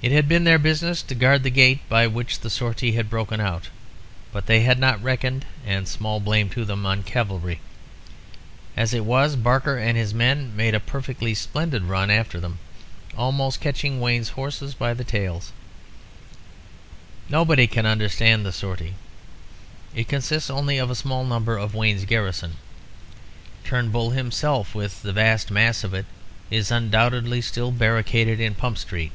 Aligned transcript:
It 0.00 0.12
had 0.12 0.28
been 0.28 0.44
their 0.44 0.60
business 0.60 1.02
to 1.02 1.14
guard 1.16 1.42
the 1.42 1.50
gate 1.50 1.80
by 1.88 2.06
which 2.06 2.38
the 2.38 2.50
sortie 2.50 2.92
had 2.92 3.10
broken 3.10 3.40
out; 3.40 3.68
but 4.30 4.46
they 4.46 4.60
had 4.60 4.78
not 4.78 5.02
reckoned, 5.02 5.44
and 5.66 5.88
small 5.88 6.20
blame 6.20 6.50
to 6.50 6.64
them, 6.64 6.86
on 6.86 7.02
cavalry. 7.02 7.58
As 8.76 8.94
it 8.94 9.04
was, 9.04 9.34
Barker 9.34 9.76
and 9.76 9.98
his 9.98 10.14
men 10.14 10.54
made 10.54 10.72
a 10.72 10.78
perfectly 10.78 11.34
splendid 11.34 11.82
run 11.82 12.12
after 12.12 12.38
them, 12.38 12.60
almost 13.16 13.60
catching 13.60 13.98
Wayne's 14.00 14.28
horses 14.28 14.72
by 14.72 14.94
the 14.94 15.02
tails. 15.02 15.50
"Nobody 17.28 17.66
can 17.66 17.84
understand 17.84 18.46
the 18.46 18.52
sortie. 18.52 18.94
It 19.96 20.06
consists 20.06 20.48
only 20.48 20.78
of 20.78 20.92
a 20.92 20.94
small 20.94 21.24
number 21.24 21.58
of 21.58 21.74
Wayne's 21.74 22.04
garrison. 22.04 22.54
Turnbull 23.64 24.10
himself, 24.10 24.76
with 24.76 25.02
the 25.02 25.12
vast 25.12 25.50
mass 25.50 25.82
of 25.82 25.92
it, 25.92 26.06
is 26.52 26.70
undoubtedly 26.70 27.40
still 27.40 27.72
barricaded 27.72 28.38
in 28.38 28.54
Pump 28.54 28.78
Street. 28.78 29.10